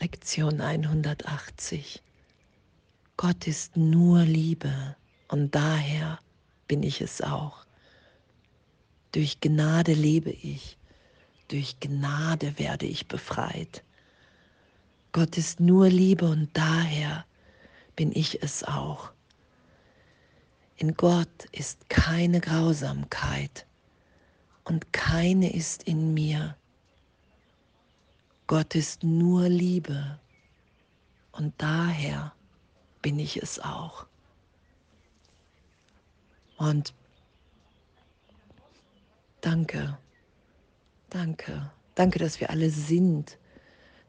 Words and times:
Lektion 0.00 0.60
180. 0.60 2.00
Gott 3.16 3.48
ist 3.48 3.76
nur 3.76 4.20
Liebe 4.20 4.94
und 5.26 5.52
daher 5.56 6.20
bin 6.68 6.84
ich 6.84 7.00
es 7.00 7.20
auch. 7.20 7.66
Durch 9.10 9.40
Gnade 9.40 9.94
lebe 9.94 10.30
ich, 10.30 10.78
durch 11.48 11.80
Gnade 11.80 12.60
werde 12.60 12.86
ich 12.86 13.08
befreit. 13.08 13.82
Gott 15.10 15.36
ist 15.36 15.58
nur 15.58 15.88
Liebe 15.88 16.30
und 16.30 16.48
daher 16.52 17.26
bin 17.96 18.12
ich 18.14 18.40
es 18.40 18.62
auch. 18.62 19.10
In 20.76 20.94
Gott 20.94 21.46
ist 21.50 21.88
keine 21.88 22.40
Grausamkeit 22.40 23.66
und 24.62 24.92
keine 24.92 25.52
ist 25.52 25.82
in 25.82 26.14
mir. 26.14 26.56
Gott 28.48 28.74
ist 28.74 29.04
nur 29.04 29.46
Liebe 29.46 30.18
und 31.32 31.52
daher 31.58 32.32
bin 33.02 33.18
ich 33.18 33.36
es 33.36 33.60
auch. 33.60 34.06
Und 36.56 36.94
danke, 39.42 39.98
danke, 41.10 41.70
danke, 41.94 42.18
dass 42.18 42.40
wir 42.40 42.48
alle 42.48 42.70
sind. 42.70 43.36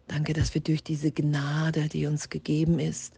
Danke, 0.08 0.32
dass 0.32 0.54
wir 0.54 0.62
durch 0.62 0.86
diese 0.86 1.12
Gnade, 1.12 1.90
die 1.90 2.06
uns 2.06 2.30
gegeben 2.30 2.80
ist, 2.80 3.16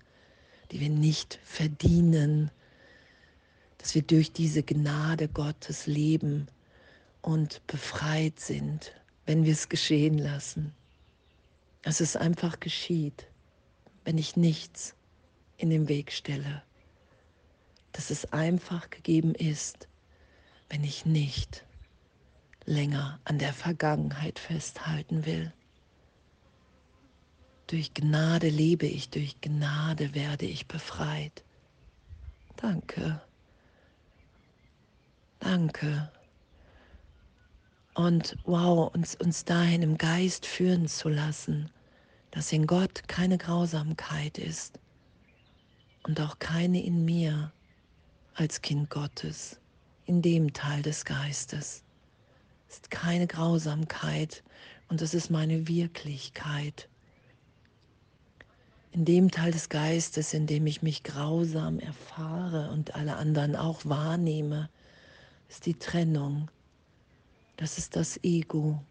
die 0.72 0.80
wir 0.80 0.90
nicht 0.90 1.40
verdienen, 1.44 2.50
dass 3.78 3.94
wir 3.94 4.02
durch 4.02 4.32
diese 4.32 4.64
Gnade 4.64 5.28
Gottes 5.28 5.86
leben 5.86 6.48
und 7.22 7.62
befreit 7.68 8.40
sind, 8.40 8.92
wenn 9.28 9.46
wir 9.46 9.54
es 9.54 9.70
geschehen 9.70 10.18
lassen. 10.18 10.74
Dass 11.82 12.00
es 12.00 12.16
einfach 12.16 12.60
geschieht, 12.60 13.28
wenn 14.04 14.18
ich 14.18 14.36
nichts 14.36 14.96
in 15.58 15.70
den 15.70 15.88
Weg 15.88 16.12
stelle. 16.12 16.64
Dass 17.92 18.10
es 18.10 18.32
einfach 18.32 18.90
gegeben 18.90 19.36
ist, 19.36 19.88
wenn 20.70 20.84
ich 20.84 21.06
nicht 21.06 21.66
länger 22.66 23.20
an 23.26 23.40
der 23.40 23.54
Vergangenheit 23.54 24.40
festhalten 24.40 25.26
will. 25.26 25.54
Durch 27.68 27.94
Gnade 27.94 28.50
lebe 28.50 28.86
ich, 28.86 29.10
durch 29.10 29.40
Gnade 29.42 30.14
werde 30.14 30.46
ich 30.46 30.68
befreit. 30.68 31.44
Danke. 32.58 33.22
Danke. 35.40 36.12
Und 37.94 38.38
wow, 38.46 38.94
uns, 38.94 39.16
uns 39.16 39.44
dahin 39.44 39.82
im 39.82 39.98
Geist 39.98 40.46
führen 40.46 40.88
zu 40.88 41.10
lassen, 41.10 41.70
dass 42.32 42.52
in 42.54 42.66
Gott 42.66 43.08
keine 43.08 43.38
Grausamkeit 43.38 44.38
ist 44.38 44.80
und 46.04 46.20
auch 46.22 46.40
keine 46.40 46.82
in 46.84 47.04
mir 47.04 47.52
als 48.36 48.62
Kind 48.62 48.90
Gottes, 48.90 49.60
in 50.06 50.22
dem 50.22 50.54
Teil 50.54 50.82
des 50.82 51.04
Geistes. 51.04 51.84
Es 52.70 52.76
ist 52.76 52.92
keine 52.92 53.28
Grausamkeit 53.28 54.42
und 54.88 55.02
es 55.02 55.14
ist 55.14 55.30
meine 55.30 55.68
Wirklichkeit. 55.68 56.88
In 58.94 59.04
dem 59.04 59.32
Teil 59.32 59.52
des 59.52 59.68
Geistes, 59.68 60.34
in 60.34 60.48
dem 60.48 60.66
ich 60.66 60.82
mich 60.82 61.04
grausam 61.04 61.80
erfahre 61.80 62.72
und 62.72 62.96
alle 62.96 63.18
anderen 63.18 63.56
auch 63.56 63.82
wahrnehme, 63.84 64.70
ist 65.50 65.66
die 65.66 65.78
Trennung. 65.78 66.50
Das 67.62 67.78
ist 67.78 67.96
das 67.96 68.20
Ego, 68.24 68.84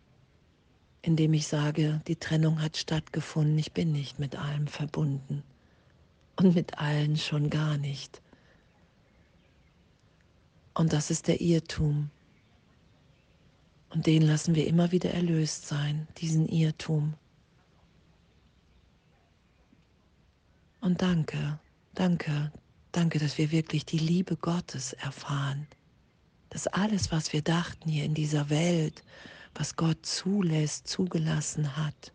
in 1.02 1.16
dem 1.16 1.34
ich 1.34 1.48
sage, 1.48 2.00
die 2.06 2.14
Trennung 2.14 2.62
hat 2.62 2.76
stattgefunden, 2.76 3.58
ich 3.58 3.72
bin 3.72 3.90
nicht 3.90 4.20
mit 4.20 4.36
allem 4.36 4.68
verbunden 4.68 5.42
und 6.36 6.54
mit 6.54 6.78
allen 6.78 7.16
schon 7.16 7.50
gar 7.50 7.76
nicht. 7.78 8.22
Und 10.72 10.92
das 10.92 11.10
ist 11.10 11.26
der 11.26 11.40
Irrtum. 11.40 12.10
Und 13.88 14.06
den 14.06 14.22
lassen 14.22 14.54
wir 14.54 14.68
immer 14.68 14.92
wieder 14.92 15.10
erlöst 15.14 15.66
sein, 15.66 16.06
diesen 16.18 16.46
Irrtum. 16.46 17.14
Und 20.80 21.02
danke, 21.02 21.58
danke, 21.94 22.52
danke, 22.92 23.18
dass 23.18 23.36
wir 23.36 23.50
wirklich 23.50 23.84
die 23.84 23.98
Liebe 23.98 24.36
Gottes 24.36 24.92
erfahren. 24.92 25.66
Dass 26.50 26.66
alles, 26.66 27.10
was 27.10 27.32
wir 27.32 27.42
dachten 27.42 27.88
hier 27.88 28.04
in 28.04 28.14
dieser 28.14 28.50
Welt, 28.50 29.02
was 29.54 29.76
Gott 29.76 30.04
zulässt, 30.04 30.86
zugelassen 30.86 31.76
hat, 31.76 32.12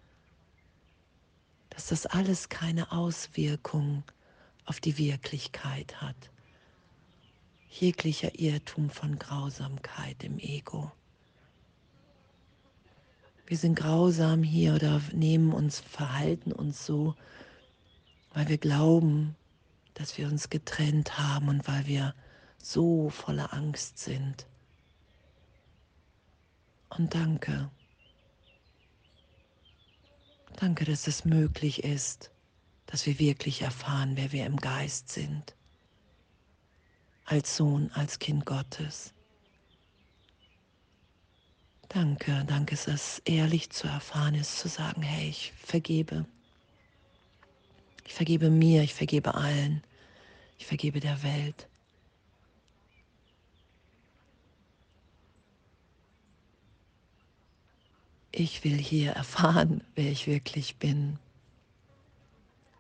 dass 1.70 1.88
das 1.88 2.06
alles 2.06 2.50
keine 2.50 2.92
Auswirkung 2.92 4.04
auf 4.66 4.80
die 4.80 4.98
Wirklichkeit 4.98 6.02
hat. 6.02 6.16
Jeglicher 7.70 8.40
Irrtum 8.40 8.90
von 8.90 9.20
Grausamkeit 9.20 10.24
im 10.24 10.40
Ego. 10.40 10.92
Wir 13.48 13.58
sind 13.58 13.76
grausam 13.76 14.42
hier 14.42 14.74
oder 14.74 15.02
nehmen 15.12 15.54
uns, 15.54 15.82
verhalten 15.82 16.52
uns 16.52 16.86
so, 16.86 17.16
weil 18.34 18.48
wir 18.48 18.58
glauben, 18.58 19.36
dass 19.94 20.18
wir 20.18 20.28
uns 20.28 20.50
getrennt 20.50 21.20
haben 21.20 21.50
und 21.50 21.68
weil 21.68 21.86
wir 21.86 22.16
so 22.66 23.10
voller 23.10 23.54
Angst 23.54 24.00
sind. 24.00 24.48
Und 26.90 27.14
danke. 27.14 27.70
Danke, 30.56 30.86
dass 30.86 31.08
es 31.08 31.26
möglich 31.26 31.84
ist, 31.84 32.32
dass 32.88 33.06
wir 33.06 33.20
wirklich 33.20 33.62
erfahren, 33.62 34.14
wer 34.16 34.32
wir 34.32 34.46
im 34.46 34.58
Geist 34.58 35.10
sind. 35.10 35.56
Als 37.26 37.56
Sohn, 37.56 37.92
als 37.94 38.20
Kind 38.20 38.46
Gottes. 38.46 39.14
Danke, 41.90 42.46
danke, 42.48 42.76
dass 42.76 42.88
es 42.88 43.20
ehrlich 43.26 43.70
zu 43.70 43.88
erfahren 43.88 44.36
ist, 44.36 44.58
zu 44.60 44.70
sagen, 44.70 45.04
hey, 45.04 45.30
ich 45.30 45.54
vergebe. 45.54 46.26
Ich 48.06 48.14
vergebe 48.14 48.50
mir, 48.50 48.82
ich 48.82 48.94
vergebe 48.94 49.36
allen, 49.36 49.84
ich 50.58 50.66
vergebe 50.66 51.00
der 51.00 51.22
Welt. 51.22 51.68
Ich 58.38 58.64
will 58.64 58.78
hier 58.78 59.12
erfahren, 59.12 59.82
wer 59.96 60.12
ich 60.12 60.28
wirklich 60.28 60.76
bin 60.76 61.18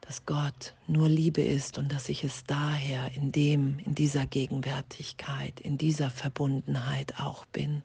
dass 0.08 0.26
Gott 0.26 0.74
nur 0.88 1.10
Liebe 1.10 1.42
ist 1.42 1.78
und 1.78 1.92
dass 1.92 2.10
ich 2.10 2.24
es 2.24 2.44
daher 2.46 3.12
in 3.16 3.32
dem, 3.32 3.80
in 3.80 3.96
dieser 3.96 4.26
Gegenwärtigkeit, 4.28 5.60
in 5.60 5.78
dieser 5.78 6.12
Verbundenheit 6.12 7.20
auch 7.20 7.46
bin. 7.46 7.82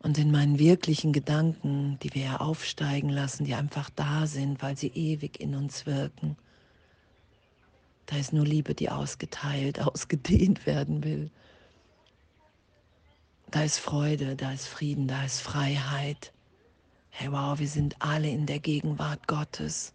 Und 0.00 0.18
in 0.18 0.30
meinen 0.30 0.58
wirklichen 0.58 1.12
Gedanken, 1.12 1.98
die 2.02 2.14
wir 2.14 2.22
ja 2.22 2.36
aufsteigen 2.36 3.08
lassen, 3.08 3.44
die 3.44 3.54
einfach 3.54 3.90
da 3.90 4.26
sind, 4.26 4.62
weil 4.62 4.76
sie 4.76 4.88
ewig 4.88 5.40
in 5.40 5.54
uns 5.54 5.86
wirken, 5.86 6.36
da 8.06 8.16
ist 8.16 8.32
nur 8.32 8.44
Liebe, 8.44 8.74
die 8.74 8.90
ausgeteilt, 8.90 9.80
ausgedehnt 9.86 10.66
werden 10.66 11.02
will. 11.02 11.30
Da 13.50 13.62
ist 13.62 13.78
Freude, 13.78 14.36
da 14.36 14.52
ist 14.52 14.66
Frieden, 14.66 15.08
da 15.08 15.24
ist 15.24 15.40
Freiheit. 15.40 16.34
Hey, 17.08 17.32
wow, 17.32 17.58
wir 17.58 17.68
sind 17.68 17.96
alle 18.00 18.28
in 18.28 18.44
der 18.44 18.58
Gegenwart 18.58 19.26
Gottes. 19.26 19.94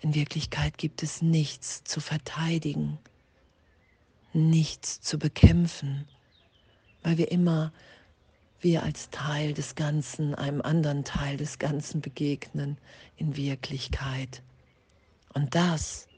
In 0.00 0.14
Wirklichkeit 0.14 0.76
gibt 0.76 1.04
es 1.04 1.22
nichts 1.22 1.84
zu 1.84 2.00
verteidigen, 2.00 2.98
nichts 4.32 5.00
zu 5.00 5.16
bekämpfen, 5.16 6.08
weil 7.04 7.18
wir 7.18 7.30
immer, 7.30 7.72
wir 8.60 8.82
als 8.82 9.10
Teil 9.10 9.54
des 9.54 9.76
Ganzen, 9.76 10.34
einem 10.34 10.60
anderen 10.60 11.04
Teil 11.04 11.36
des 11.36 11.60
Ganzen 11.60 12.00
begegnen 12.00 12.78
in 13.16 13.36
Wirklichkeit. 13.36 14.42
Und 15.34 15.54
das 15.54 16.08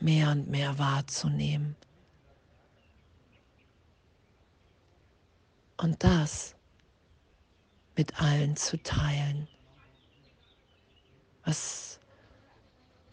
mehr 0.00 0.32
und 0.32 0.48
mehr 0.48 0.78
wahrzunehmen. 0.80 1.76
Und 5.86 6.02
das 6.02 6.56
mit 7.96 8.20
allen 8.20 8.56
zu 8.56 8.76
teilen. 8.82 9.46
Was, 11.44 12.00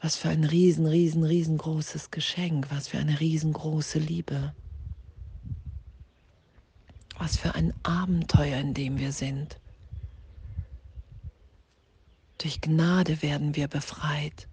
was 0.01 0.15
für 0.15 0.29
ein 0.29 0.43
riesen, 0.43 0.87
riesen, 0.87 1.23
riesengroßes 1.23 2.09
Geschenk, 2.09 2.71
was 2.71 2.87
für 2.87 2.97
eine 2.97 3.19
riesengroße 3.19 3.99
Liebe. 3.99 4.55
Was 7.19 7.37
für 7.37 7.53
ein 7.53 7.75
Abenteuer, 7.83 8.57
in 8.57 8.73
dem 8.73 8.97
wir 8.97 9.11
sind. 9.11 9.59
Durch 12.39 12.59
Gnade 12.59 13.21
werden 13.21 13.55
wir 13.55 13.67
befreit, 13.67 14.47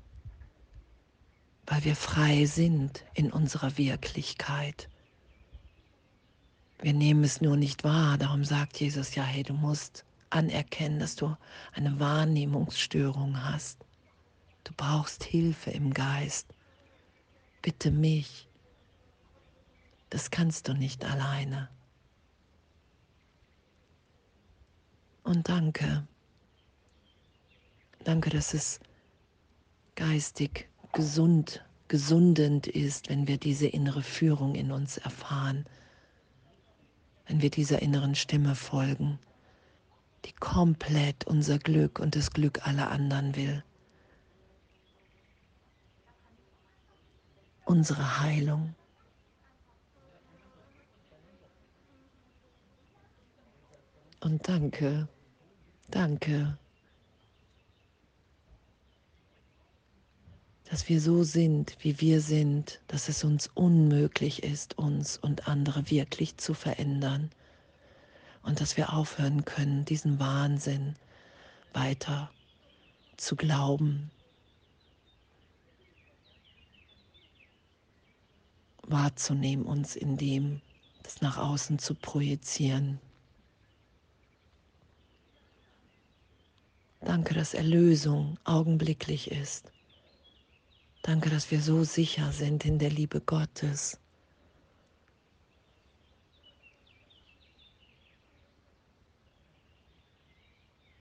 weil 1.65 1.85
wir 1.85 1.97
frei 1.97 2.45
sind 2.45 3.03
in 3.15 3.33
unserer 3.33 3.79
Wirklichkeit. 3.79 4.91
Wir 6.83 6.95
nehmen 6.95 7.25
es 7.25 7.41
nur 7.41 7.57
nicht 7.57 7.85
wahr, 7.85 8.17
darum 8.17 8.45
sagt 8.45 8.81
Jesus 8.81 9.15
ja, 9.15 9.23
hey, 9.23 9.43
du 9.43 9.53
musst 9.53 10.05
anerkennen, 10.31 10.99
dass 10.99 11.15
du 11.15 11.37
eine 11.73 12.01
Wahrnehmungsstörung 12.01 13.45
hast. 13.45 13.85
Du 14.65 14.73
brauchst 14.77 15.25
Hilfe 15.25 15.71
im 15.71 15.93
Geist. 15.93 16.55
Bitte 17.61 17.91
mich. 17.91 18.49
Das 20.09 20.31
kannst 20.31 20.69
du 20.69 20.75
nicht 20.75 21.05
alleine. 21.05 21.69
Und 25.23 25.49
danke. 25.49 26.07
Danke, 28.05 28.31
dass 28.31 28.55
es 28.55 28.81
geistig 29.97 30.69
gesund, 30.93 31.63
gesundend 31.89 32.67
ist, 32.67 33.11
wenn 33.11 33.29
wir 33.29 33.37
diese 33.37 33.67
innere 33.67 34.03
Führung 34.03 34.55
in 34.55 34.73
uns 34.73 34.97
erfahren, 34.97 35.67
wenn 37.31 37.43
wir 37.43 37.51
dieser 37.51 37.81
inneren 37.81 38.17
Stimme 38.17 38.57
folgen, 38.57 39.21
die 40.25 40.33
komplett 40.33 41.29
unser 41.29 41.61
Glück 41.61 42.01
und 42.01 42.17
das 42.17 42.33
Glück 42.33 42.67
aller 42.67 42.91
anderen 42.91 43.37
will. 43.37 43.63
Unsere 47.65 48.19
Heilung. 48.19 48.75
Und 54.19 54.49
danke, 54.49 55.07
danke 55.89 56.59
dass 60.71 60.89
wir 60.89 61.01
so 61.01 61.25
sind, 61.25 61.77
wie 61.81 62.01
wir 62.01 62.21
sind, 62.21 62.81
dass 62.87 63.09
es 63.09 63.25
uns 63.25 63.49
unmöglich 63.55 64.45
ist, 64.45 64.79
uns 64.79 65.19
und 65.19 65.49
andere 65.49 65.91
wirklich 65.91 66.37
zu 66.37 66.55
verändern 66.55 67.31
und 68.45 68.61
dass 68.61 68.77
wir 68.77 68.93
aufhören 68.93 69.45
können, 69.45 69.85
diesen 69.85 70.21
Wahnsinn 70.21 70.95
weiter 71.73 72.31
zu 73.17 73.35
glauben, 73.35 74.13
wahrzunehmen, 78.85 79.67
uns 79.67 79.97
in 79.97 80.17
dem, 80.17 80.61
das 81.03 81.21
nach 81.21 81.37
außen 81.37 81.81
zu 81.81 81.97
projizieren. 81.97 83.01
Danke, 87.01 87.35
dass 87.35 87.55
Erlösung 87.55 88.39
augenblicklich 88.45 89.33
ist. 89.33 89.73
Danke, 91.03 91.31
dass 91.31 91.51
wir 91.51 91.63
so 91.63 91.83
sicher 91.85 92.31
sind 92.33 92.65
in 92.65 92.79
der 92.79 92.91
Liebe 92.91 93.21
Gottes. 93.21 93.99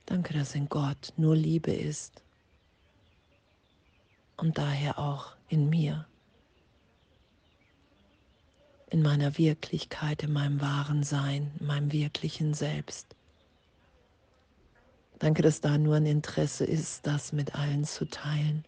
Danke, 0.05 0.33
dass 0.33 0.55
in 0.55 0.69
Gott 0.69 1.13
nur 1.17 1.35
Liebe 1.35 1.71
ist 1.71 2.23
und 4.37 4.57
daher 4.57 4.97
auch 4.97 5.35
in 5.49 5.69
mir, 5.69 6.07
in 8.89 9.01
meiner 9.01 9.37
Wirklichkeit, 9.37 10.23
in 10.23 10.33
meinem 10.33 10.61
wahren 10.61 11.03
Sein, 11.03 11.51
in 11.59 11.67
meinem 11.67 11.91
wirklichen 11.91 12.53
Selbst. 12.53 13.15
Danke, 15.19 15.41
dass 15.41 15.61
da 15.61 15.77
nur 15.77 15.97
ein 15.97 16.05
Interesse 16.05 16.65
ist, 16.65 17.05
das 17.05 17.33
mit 17.33 17.53
allen 17.53 17.83
zu 17.83 18.05
teilen. 18.05 18.63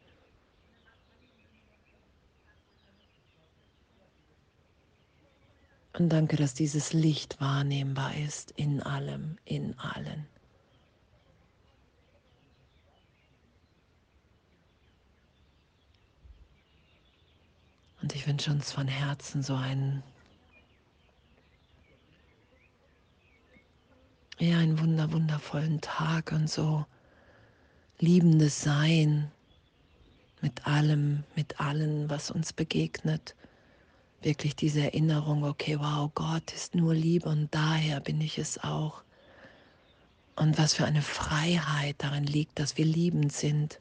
Und 5.93 6.09
danke, 6.09 6.37
dass 6.37 6.53
dieses 6.53 6.93
Licht 6.93 7.39
wahrnehmbar 7.41 8.15
ist 8.15 8.51
in 8.51 8.81
allem, 8.81 9.37
in 9.43 9.77
allen. 9.77 10.25
Und 18.01 18.15
ich 18.15 18.25
wünsche 18.25 18.51
uns 18.51 18.71
von 18.71 18.87
Herzen 18.87 19.43
so 19.43 19.53
einen, 19.53 20.01
ja, 24.39 24.57
einen 24.57 24.79
wunder, 24.79 25.11
wundervollen 25.11 25.81
Tag 25.81 26.31
und 26.31 26.49
so 26.49 26.85
liebendes 27.99 28.61
Sein 28.61 29.29
mit 30.41 30.65
allem, 30.65 31.23
mit 31.35 31.59
allen, 31.59 32.09
was 32.09 32.31
uns 32.31 32.53
begegnet 32.53 33.35
wirklich 34.21 34.55
diese 34.55 34.81
Erinnerung, 34.81 35.43
okay, 35.43 35.77
wow, 35.79 36.09
Gott 36.13 36.51
ist 36.53 36.75
nur 36.75 36.93
Liebe 36.93 37.29
und 37.29 37.53
daher 37.53 37.99
bin 37.99 38.21
ich 38.21 38.37
es 38.37 38.63
auch. 38.63 39.03
Und 40.35 40.57
was 40.57 40.73
für 40.73 40.85
eine 40.85 41.01
Freiheit 41.01 41.95
darin 41.99 42.25
liegt, 42.25 42.59
dass 42.59 42.77
wir 42.77 42.85
liebend 42.85 43.31
sind, 43.31 43.79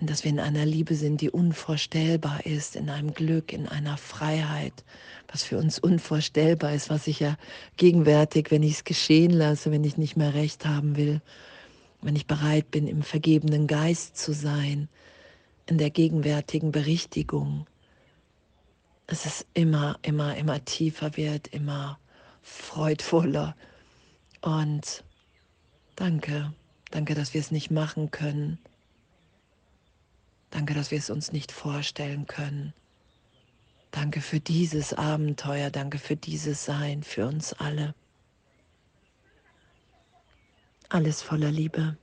in 0.00 0.06
dass 0.06 0.24
wir 0.24 0.30
in 0.30 0.40
einer 0.40 0.66
Liebe 0.66 0.94
sind, 0.94 1.20
die 1.20 1.30
unvorstellbar 1.30 2.44
ist, 2.44 2.74
in 2.74 2.90
einem 2.90 3.14
Glück, 3.14 3.52
in 3.52 3.68
einer 3.68 3.96
Freiheit, 3.96 4.84
was 5.28 5.44
für 5.44 5.58
uns 5.58 5.78
unvorstellbar 5.78 6.74
ist, 6.74 6.90
was 6.90 7.06
ich 7.06 7.20
ja 7.20 7.36
gegenwärtig, 7.76 8.50
wenn 8.50 8.62
ich 8.62 8.72
es 8.72 8.84
geschehen 8.84 9.30
lasse, 9.30 9.70
wenn 9.70 9.84
ich 9.84 9.96
nicht 9.96 10.16
mehr 10.16 10.34
recht 10.34 10.66
haben 10.66 10.96
will, 10.96 11.22
wenn 12.02 12.16
ich 12.16 12.26
bereit 12.26 12.70
bin, 12.70 12.88
im 12.88 13.02
vergebenen 13.02 13.66
Geist 13.66 14.16
zu 14.16 14.32
sein, 14.32 14.88
in 15.66 15.78
der 15.78 15.90
gegenwärtigen 15.90 16.72
Berichtigung, 16.72 17.66
es 19.06 19.46
immer, 19.54 19.98
immer, 20.02 20.36
immer 20.36 20.64
tiefer 20.64 21.16
wird, 21.16 21.48
immer 21.48 21.98
freudvoller. 22.42 23.56
Und 24.40 25.04
danke, 25.96 26.52
danke, 26.90 27.14
dass 27.14 27.34
wir 27.34 27.40
es 27.40 27.50
nicht 27.50 27.70
machen 27.70 28.10
können. 28.10 28.58
Danke, 30.50 30.74
dass 30.74 30.90
wir 30.90 30.98
es 30.98 31.10
uns 31.10 31.32
nicht 31.32 31.52
vorstellen 31.52 32.26
können. 32.26 32.72
Danke 33.90 34.20
für 34.20 34.40
dieses 34.40 34.92
Abenteuer, 34.92 35.70
danke 35.70 35.98
für 35.98 36.16
dieses 36.16 36.64
Sein, 36.64 37.02
für 37.02 37.26
uns 37.26 37.52
alle. 37.52 37.94
Alles 40.88 41.22
voller 41.22 41.50
Liebe. 41.50 41.96